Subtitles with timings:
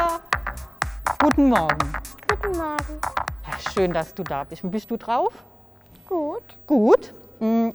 [0.00, 0.20] Lola.
[1.22, 1.92] Guten Morgen.
[2.28, 3.00] Guten Morgen.
[3.46, 4.62] Ja, schön, dass du da bist.
[4.70, 5.44] Bist du drauf?
[6.08, 6.42] Gut?
[6.66, 7.12] Gut.
[7.38, 7.74] Hm,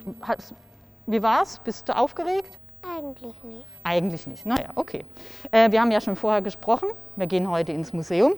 [1.06, 1.60] Wie war's?
[1.64, 2.58] Bist du aufgeregt?
[2.98, 3.68] Eigentlich nicht.
[3.84, 4.46] Eigentlich nicht.
[4.46, 5.06] Naja, okay.
[5.52, 6.90] Äh, wir haben ja schon vorher gesprochen.
[7.16, 8.34] Wir gehen heute ins Museum.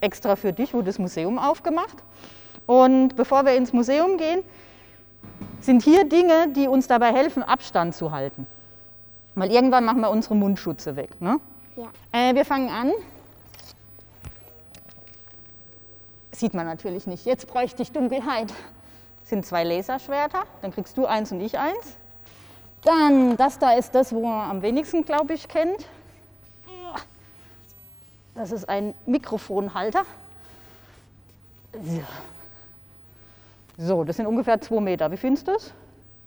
[0.00, 1.96] Extra für dich wurde das Museum aufgemacht.
[2.66, 4.42] Und bevor wir ins Museum gehen,
[5.60, 8.46] sind hier Dinge, die uns dabei helfen, Abstand zu halten.
[9.34, 11.20] Weil irgendwann machen wir unsere Mundschutze weg.
[11.20, 11.40] Ne?
[11.76, 11.88] Ja.
[12.12, 12.92] Äh, wir fangen an.
[16.36, 17.24] Sieht man natürlich nicht.
[17.24, 18.50] Jetzt bräuchte ich Dunkelheit.
[19.20, 20.42] Das sind zwei Laserschwerter.
[20.60, 21.96] Dann kriegst du eins und ich eins.
[22.82, 25.88] Dann, das da ist das, wo man am wenigsten, glaube ich, kennt.
[28.34, 30.02] Das ist ein Mikrofonhalter.
[33.78, 35.10] So, das sind ungefähr zwei Meter.
[35.10, 35.72] Wie findest du es?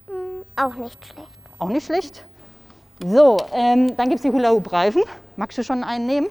[0.07, 1.29] Hm, auch nicht schlecht.
[1.59, 2.25] Auch nicht schlecht.
[3.05, 5.03] So, ähm, dann gibt es die Hula-Hoop-Reifen.
[5.37, 6.27] Magst du schon einen nehmen?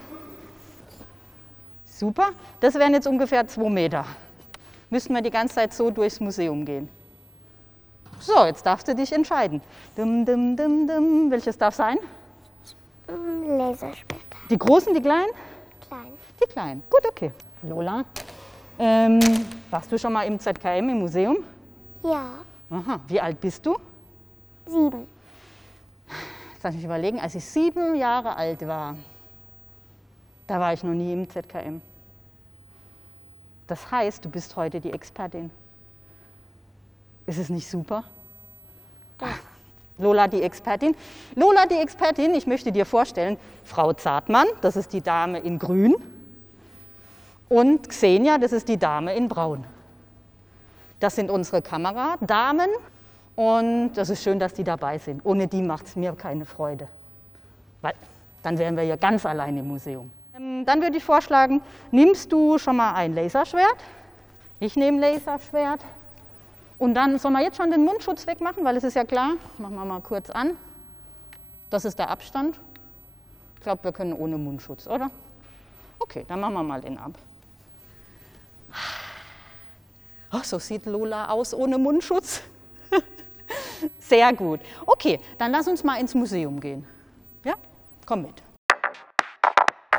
[1.98, 2.30] Super.
[2.60, 4.04] Das wären jetzt ungefähr zwei Meter.
[4.88, 6.88] Müssten wir die ganze Zeit so durchs Museum gehen.
[8.20, 9.60] So, jetzt darfst du dich entscheiden.
[9.96, 11.28] Dum, dum, dum, dum.
[11.28, 11.98] Welches darf sein?
[13.08, 14.38] Laserschwerter.
[14.48, 15.32] Die großen, die kleinen?
[15.88, 16.12] Klein.
[16.40, 16.82] Die kleinen.
[16.88, 17.32] Gut, okay.
[17.62, 18.04] Lola,
[18.78, 19.18] ähm,
[19.68, 21.38] warst du schon mal im ZKM im Museum?
[22.04, 22.26] Ja.
[22.70, 23.00] Aha.
[23.08, 23.76] Wie alt bist du?
[24.66, 25.08] Sieben.
[26.52, 28.94] Jetzt lass mich überlegen, als ich sieben Jahre alt war,
[30.46, 31.82] da war ich noch nie im ZKM.
[33.68, 35.50] Das heißt, du bist heute die Expertin.
[37.26, 38.02] Ist es nicht super?
[39.98, 40.96] Lola die Expertin.
[41.34, 45.94] Lola die Expertin, ich möchte dir vorstellen, Frau Zartmann, das ist die Dame in Grün.
[47.48, 49.64] Und Xenia, das ist die Dame in Braun.
[51.00, 52.70] Das sind unsere Kameradamen
[53.36, 55.24] und das ist schön, dass die dabei sind.
[55.24, 56.88] Ohne die macht es mir keine Freude.
[57.82, 57.94] Weil
[58.42, 60.10] dann wären wir ja ganz allein im Museum.
[60.38, 61.60] Ähm, Dann würde ich vorschlagen,
[61.90, 63.76] nimmst du schon mal ein Laserschwert?
[64.60, 65.80] Ich nehme Laserschwert.
[66.78, 69.32] Und dann sollen wir jetzt schon den Mundschutz wegmachen, weil es ist ja klar.
[69.58, 70.56] Machen wir mal kurz an.
[71.70, 72.58] Das ist der Abstand.
[73.56, 75.10] Ich glaube, wir können ohne Mundschutz, oder?
[75.98, 77.12] Okay, dann machen wir mal den ab.
[80.30, 82.42] Ach, so sieht Lola aus ohne Mundschutz.
[83.98, 84.60] Sehr gut.
[84.86, 86.86] Okay, dann lass uns mal ins Museum gehen.
[87.44, 87.54] Ja,
[88.06, 88.47] komm mit.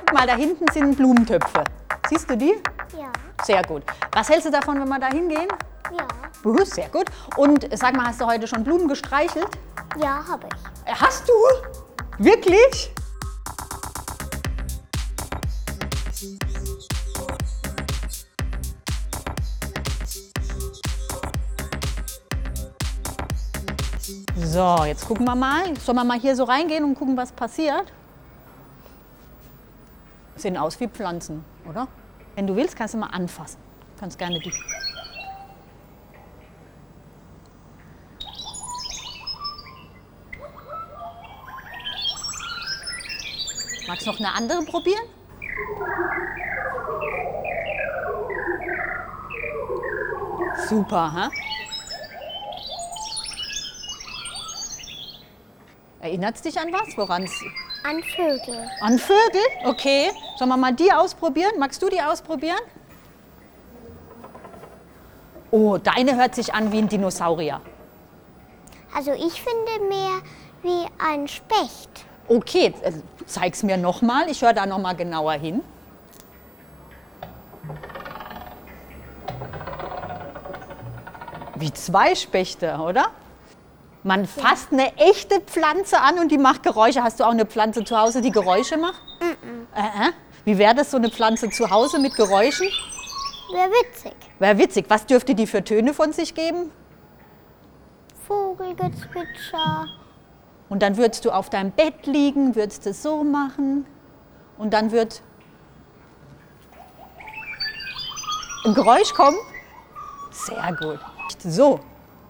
[0.09, 1.63] Guck mal, da hinten sind Blumentöpfe.
[2.09, 2.55] Siehst du die?
[2.97, 3.11] Ja.
[3.43, 3.83] Sehr gut.
[4.11, 5.47] Was hältst du davon, wenn wir da hingehen?
[5.95, 6.07] Ja.
[6.41, 7.05] Buh, Sehr gut.
[7.37, 9.49] Und sag mal, hast du heute schon Blumen gestreichelt?
[10.01, 10.91] Ja, habe ich.
[10.91, 11.33] Äh, Hast du?
[12.17, 12.91] Wirklich?
[24.37, 25.77] So, jetzt gucken wir mal.
[25.77, 27.93] Sollen wir mal hier so reingehen und gucken, was passiert?
[30.39, 31.89] Sehen aus wie Pflanzen, oder?
[32.35, 33.59] Wenn du willst, kannst du mal anfassen.
[33.99, 34.53] Kannst gerne die.
[43.85, 45.03] Magst du noch eine andere probieren?
[50.69, 51.29] Super, hä?
[55.99, 56.95] Erinnert es dich an was?
[56.95, 57.23] Woran
[57.83, 58.69] An Vögel.
[58.79, 59.41] An Vögel?
[59.65, 60.11] Okay.
[60.39, 61.51] Sollen wir mal die ausprobieren?
[61.59, 62.61] Magst du die ausprobieren?
[65.51, 67.59] Oh, deine hört sich an wie ein Dinosaurier.
[68.95, 70.21] Also ich finde mehr
[70.61, 72.05] wie ein Specht.
[72.29, 72.93] Okay, äh,
[73.25, 74.29] zeig's mir nochmal.
[74.29, 75.61] Ich höre da nochmal genauer hin.
[81.55, 83.07] Wie zwei Spechte, oder?
[84.03, 87.03] Man fasst eine echte Pflanze an und die macht Geräusche.
[87.03, 89.01] Hast du auch eine Pflanze zu Hause, die Geräusche macht?
[89.75, 90.13] Äh, äh.
[90.49, 92.67] Wie wäre das so eine Pflanze zu Hause mit Geräuschen?
[93.51, 94.15] Wäre witzig.
[94.39, 94.85] Wäre witzig.
[94.89, 96.71] Was dürfte die für Töne von sich geben?
[98.27, 99.85] Vogelgezwitscher.
[100.67, 103.85] Und dann würdest du auf deinem Bett liegen, würdest es so machen
[104.57, 105.21] und dann wird
[108.65, 109.37] ein Geräusch kommen.
[110.31, 110.99] Sehr gut.
[111.43, 111.79] So,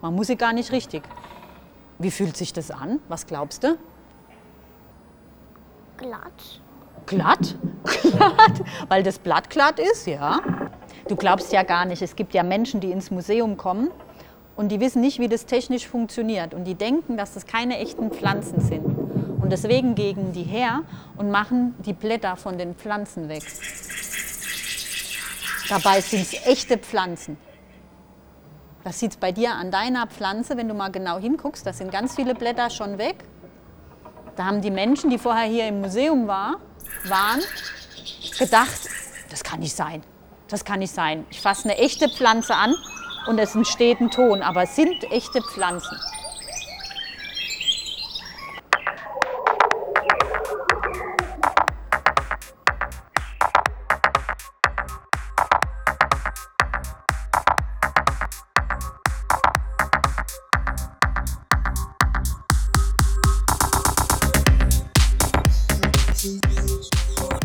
[0.01, 1.03] man muss sie gar nicht richtig.
[1.99, 2.99] Wie fühlt sich das an?
[3.07, 3.77] Was glaubst du?
[5.95, 6.61] Glatt.
[7.09, 7.55] Glatt?
[7.83, 8.61] Glatt?
[8.87, 10.39] Weil das Blatt glatt ist, ja.
[11.07, 13.89] Du glaubst ja gar nicht, es gibt ja Menschen, die ins Museum kommen
[14.55, 16.53] und die wissen nicht, wie das technisch funktioniert.
[16.53, 18.85] Und die denken, dass das keine echten Pflanzen sind.
[19.41, 20.83] Und deswegen gehen die her
[21.17, 23.41] und machen die Blätter von den Pflanzen weg.
[25.67, 27.37] Dabei sind es echte Pflanzen.
[28.83, 32.15] Das sieht bei dir an deiner Pflanze, wenn du mal genau hinguckst, da sind ganz
[32.15, 33.23] viele Blätter schon weg.
[34.35, 36.57] Da haben die Menschen, die vorher hier im Museum war,
[37.05, 37.41] waren,
[38.37, 38.89] gedacht,
[39.29, 40.03] das kann nicht sein.
[40.47, 41.25] Das kann nicht sein.
[41.29, 42.75] Ich fasse eine echte Pflanze an
[43.27, 45.97] und es entsteht ein Ton, aber es sind echte Pflanzen.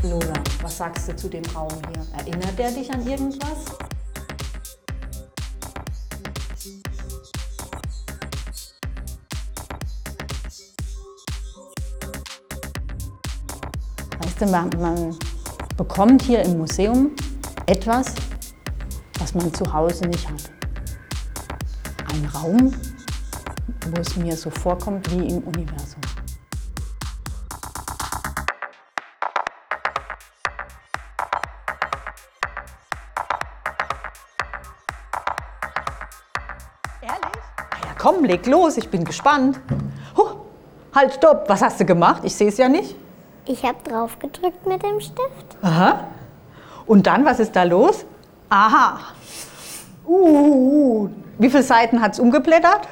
[0.04, 2.06] Lola, was sagst du zu dem Raum hier?
[2.18, 3.64] Erinnert er dich an irgendwas?
[14.18, 15.16] Weißt du, man, man
[15.78, 17.12] bekommt hier im Museum
[17.64, 18.14] etwas,
[19.18, 20.50] was man zu Hause nicht hat.
[22.12, 22.74] Ein Raum,
[23.88, 26.02] wo es mir so vorkommt wie im Universum.
[38.04, 39.58] Komm, leg los, ich bin gespannt.
[40.14, 40.36] Huh,
[40.94, 42.22] halt, stopp, was hast du gemacht?
[42.24, 42.96] Ich sehe es ja nicht.
[43.46, 45.56] Ich habe drauf gedrückt mit dem Stift.
[45.62, 46.08] Aha.
[46.86, 48.04] Und dann, was ist da los?
[48.50, 48.98] Aha.
[50.06, 51.08] Uh,
[51.38, 52.86] wie viele Seiten hat es umgeblättert?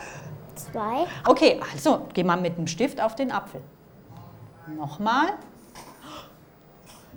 [0.55, 1.05] Zwei.
[1.27, 3.61] Okay, also geh mal mit dem Stift auf den Apfel.
[4.67, 5.35] Nochmal.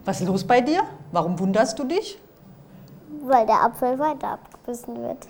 [0.04, 0.82] Was ist los bei dir?
[1.14, 2.20] Warum wunderst du dich?
[3.22, 5.26] Weil der Apfel weiter abgebissen wird.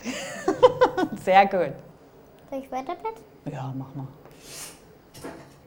[1.24, 1.74] Sehr gut.
[2.50, 3.24] Soll ich weiterblättern?
[3.52, 4.08] Ja, mach mal.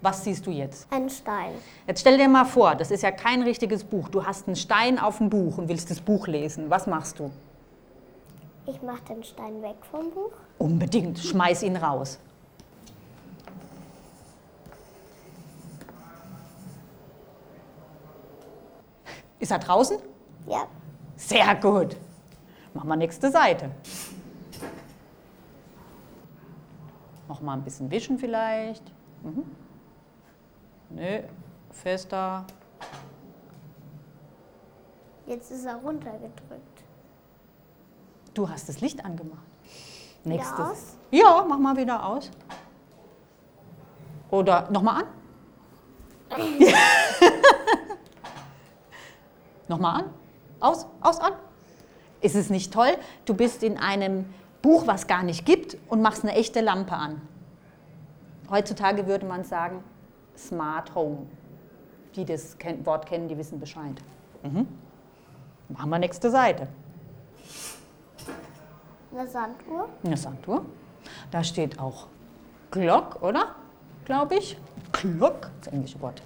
[0.01, 0.87] Was siehst du jetzt?
[0.93, 1.53] Ein Stein.
[1.87, 4.09] Jetzt stell dir mal vor, das ist ja kein richtiges Buch.
[4.09, 6.71] Du hast einen Stein auf dem Buch und willst das Buch lesen.
[6.71, 7.33] Was machst du?
[8.67, 10.33] Ich mache den Stein weg vom Buch.
[10.59, 12.19] Unbedingt, schmeiß ihn raus.
[19.41, 19.99] Ist er draußen?
[20.47, 20.67] Ja.
[21.17, 21.97] Sehr gut.
[22.75, 23.71] Machen wir nächste Seite.
[27.29, 28.83] Noch mal ein bisschen wischen vielleicht.
[29.23, 29.45] Mhm.
[30.91, 31.21] Nö,
[31.71, 32.45] fester.
[35.27, 36.85] Jetzt ist er runtergedrückt.
[38.33, 39.43] Du hast das Licht angemacht.
[40.25, 40.59] Wieder Nächstes.
[40.59, 40.97] aus?
[41.11, 42.31] Ja, mach mal wieder aus.
[44.31, 45.09] Oder nochmal an.
[49.69, 50.11] nochmal an.
[50.61, 51.35] Aus, aus, an.
[52.21, 52.97] Ist es nicht toll?
[53.27, 54.27] Du bist in einem
[54.63, 57.21] Buch, was gar nicht gibt und machst eine echte Lampe an.
[58.51, 59.83] Heutzutage würde man sagen
[60.37, 61.27] Smart Home.
[62.17, 63.95] Die das Wort kennen, die wissen Bescheid.
[64.43, 64.67] Mhm.
[65.69, 66.67] Machen wir nächste Seite.
[69.13, 69.89] Eine Sanduhr.
[70.03, 70.65] Eine Sanduhr.
[71.31, 72.07] Da steht auch
[72.71, 73.55] Glock, oder?
[74.05, 74.57] Glaube ich.
[74.93, 76.23] Glock, das englische Wort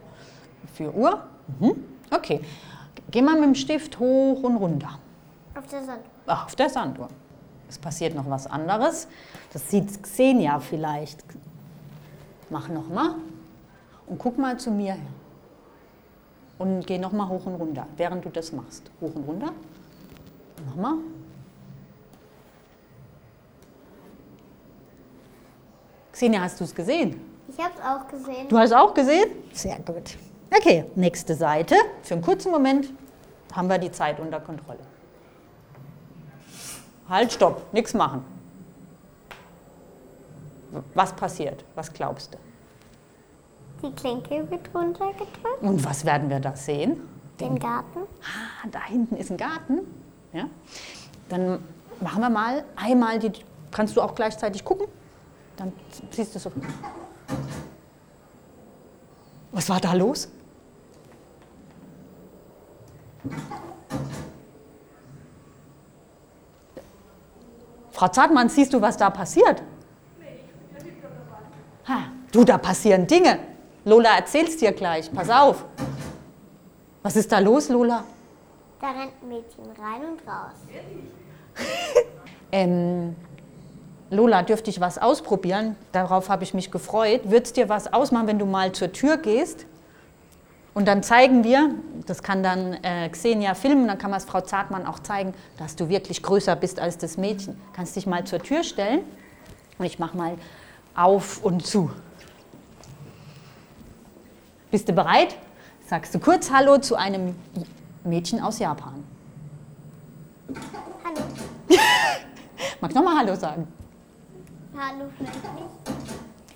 [0.75, 1.23] für Uhr.
[1.59, 1.85] Mhm.
[2.11, 2.41] Okay.
[3.11, 4.99] Geh mal mit dem Stift hoch und runter.
[5.55, 6.11] Auf der Sanduhr.
[6.27, 7.09] Ach, auf der Sanduhr.
[7.73, 9.09] Es passiert noch was anderes.
[9.55, 11.25] Das sieht Xenia vielleicht.
[12.51, 13.15] Mach noch mal
[14.07, 15.11] und guck mal zu mir her.
[16.59, 18.91] Und geh noch mal hoch und runter, während du das machst.
[19.01, 19.53] Hoch und runter.
[20.67, 20.99] Noch mal.
[26.13, 27.23] Xenia, hast du es gesehen?
[27.49, 28.49] Ich habe es auch gesehen.
[28.51, 29.31] Du hast es auch gesehen?
[29.55, 30.19] Sehr gut.
[30.55, 31.75] Okay, nächste Seite.
[32.03, 32.93] Für einen kurzen Moment
[33.55, 34.81] haben wir die Zeit unter Kontrolle.
[37.13, 38.25] Halt, stopp, nichts machen.
[40.95, 41.63] Was passiert?
[41.75, 42.39] Was glaubst du?
[43.87, 45.61] Die Klinke wird runtergedrückt.
[45.61, 47.07] Und was werden wir da sehen?
[47.39, 47.99] Den Garten.
[48.23, 49.81] Ah, da hinten ist ein Garten.
[50.33, 50.49] Ja?
[51.29, 51.59] Dann
[52.01, 53.33] machen wir mal einmal die.
[53.71, 54.87] Kannst du auch gleichzeitig gucken?
[55.59, 55.71] Dann
[56.11, 56.51] siehst du so.
[59.51, 60.31] Was war da los?
[68.03, 69.63] Frau Zartmann, siehst du, was da passiert?
[71.87, 71.99] Ha,
[72.33, 73.39] du, da passieren Dinge.
[73.85, 75.13] Lola erzähl's dir gleich.
[75.13, 75.65] Pass auf.
[77.05, 78.03] Was ist da los, Lola?
[78.81, 80.59] Da rennt ein Mädchen rein und raus.
[82.51, 83.15] Ähm,
[84.11, 85.77] Lola, dürfte ich was ausprobieren?
[85.93, 87.31] Darauf habe ich mich gefreut.
[87.31, 89.65] Würde es dir was ausmachen, wenn du mal zur Tür gehst?
[90.75, 91.75] Und dann zeigen wir,
[92.07, 95.77] das kann dann äh, Xenia filmen, dann kann man es Frau Zartmann auch zeigen, dass
[95.77, 97.61] du wirklich größer bist als das Mädchen.
[97.75, 99.01] Kannst dich mal zur Tür stellen
[99.79, 100.37] und ich mache mal
[100.95, 101.91] auf und zu.
[104.71, 105.37] Bist du bereit?
[105.87, 107.35] Sagst du kurz Hallo zu einem
[108.05, 109.05] Mädchen aus Japan.
[111.05, 111.21] Hallo.
[112.81, 113.69] Magst du nochmal Hallo sagen?
[114.75, 115.67] Hallo, vielleicht nicht.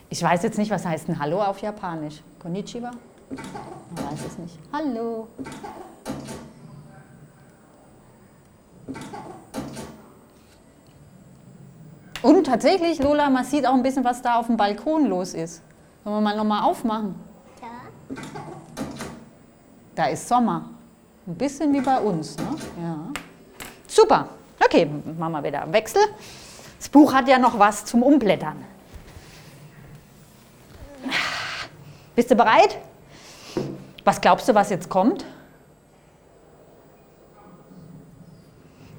[0.08, 2.23] Ich weiß jetzt nicht, was heißt ein Hallo auf Japanisch.
[2.38, 2.92] Konnichiwa?
[3.30, 4.59] Man weiß es nicht.
[4.73, 5.28] Hallo.
[12.23, 15.62] Und tatsächlich, Lola, man sieht auch ein bisschen, was da auf dem Balkon los ist.
[16.02, 17.14] Sollen wir mal nochmal aufmachen?
[17.61, 18.16] Ja.
[19.95, 20.71] Da ist Sommer.
[21.26, 22.56] Ein bisschen wie bei uns, ne?
[22.80, 22.97] Ja.
[23.87, 24.28] Super.
[24.64, 26.02] Okay, machen wir wieder Wechsel.
[26.78, 28.64] Das Buch hat ja noch was zum Umblättern.
[32.14, 32.78] Bist du bereit?
[34.07, 35.25] Was glaubst du, was jetzt kommt?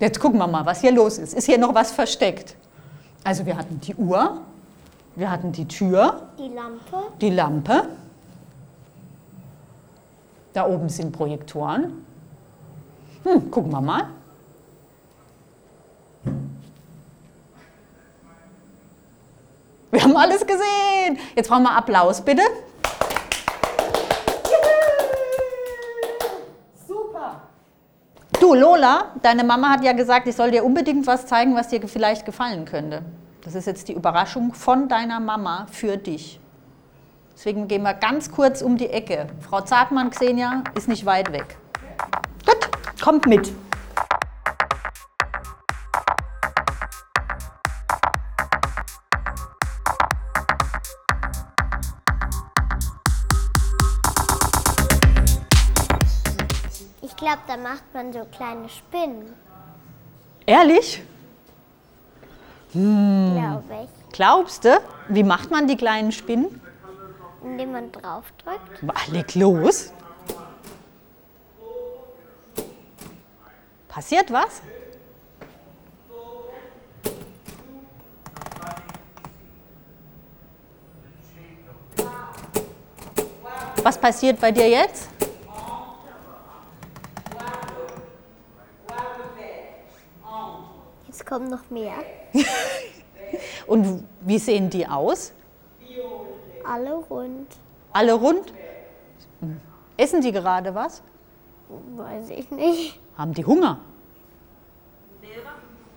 [0.01, 1.33] Jetzt gucken wir mal, was hier los ist.
[1.33, 2.57] Ist hier noch was versteckt?
[3.23, 4.41] Also wir hatten die Uhr,
[5.15, 6.97] wir hatten die Tür, Die Lampe.
[7.21, 7.87] die Lampe.
[10.51, 12.05] Da oben sind Projektoren.
[13.23, 14.07] Hm, gucken wir mal.
[19.89, 21.17] Wir haben alles gesehen.
[21.33, 22.41] Jetzt brauchen wir Applaus, bitte.
[28.47, 31.85] Du, Lola, deine Mama hat ja gesagt, ich soll dir unbedingt was zeigen, was dir
[31.85, 33.01] vielleicht gefallen könnte.
[33.41, 36.39] Das ist jetzt die Überraschung von deiner Mama für dich.
[37.35, 39.27] Deswegen gehen wir ganz kurz um die Ecke.
[39.41, 41.57] Frau Zartmann, Xenia, ist nicht weit weg.
[42.45, 42.69] Gut,
[43.03, 43.51] kommt mit.
[57.27, 59.33] Glaube, da macht man so kleine Spinnen,
[60.45, 61.03] Ehrlich?
[62.71, 64.13] glaube ich.
[64.13, 64.79] Glaubst du?
[65.09, 66.61] Wie macht man die kleinen Spinnen?
[67.43, 68.79] Indem man draufdrückt.
[68.81, 69.91] Bah, Leg los.
[73.89, 74.61] Passiert was?
[83.83, 85.09] Was passiert bei dir jetzt?
[91.27, 91.93] Kommen noch mehr.
[93.67, 95.33] Und wie sehen die aus?
[96.65, 97.47] Alle rund.
[97.93, 98.53] Alle rund?
[99.97, 101.03] Essen die gerade was?
[101.95, 102.99] Weiß ich nicht.
[103.17, 103.79] Haben die Hunger?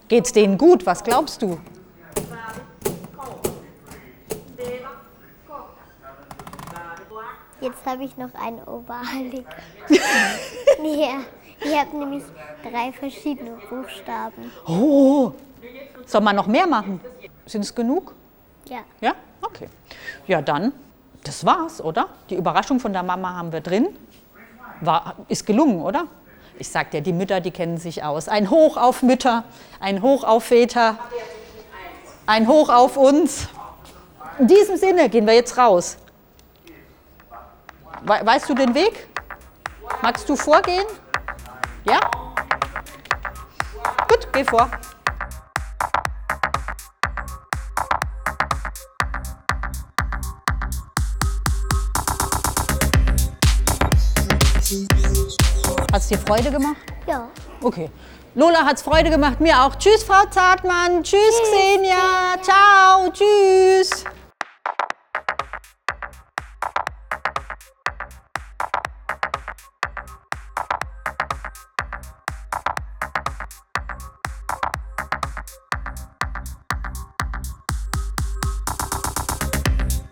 [0.08, 0.84] Geht's denen gut?
[0.86, 1.58] Was glaubst du?
[7.60, 9.44] Jetzt habe ich noch ein ovalig.
[9.88, 11.20] ja,
[11.60, 12.24] ich habe nämlich
[12.62, 14.50] drei verschiedene Buchstaben.
[14.66, 15.32] Oh,
[16.06, 17.00] soll man noch mehr machen?
[17.46, 18.14] Sind es genug?
[18.68, 18.80] Ja.
[19.00, 19.14] Ja?
[19.42, 19.68] Okay.
[20.26, 20.72] Ja, dann,
[21.24, 22.08] das war's, oder?
[22.28, 23.88] Die Überraschung von der Mama haben wir drin.
[24.80, 26.06] War, ist gelungen, oder?
[26.58, 28.28] Ich sag dir, die Mütter, die kennen sich aus.
[28.28, 29.44] Ein Hoch auf Mütter,
[29.80, 30.98] ein Hoch auf Väter,
[32.26, 33.48] ein Hoch auf uns.
[34.38, 35.96] In diesem Sinne gehen wir jetzt raus.
[38.02, 39.08] We weißt du den Weg?
[40.02, 40.86] Magst du vorgehen?
[41.84, 42.00] Ja?
[44.40, 44.70] Geh vor.
[55.92, 56.76] Hat es dir Freude gemacht?
[57.06, 57.28] Ja.
[57.60, 57.90] Okay.
[58.34, 59.74] Lola hat es Freude gemacht, mir auch.
[59.74, 61.02] Tschüss, Frau Zartmann.
[61.02, 62.38] Tschüss, Xenia.
[62.40, 63.10] Ciao.
[63.12, 64.06] Tschüss.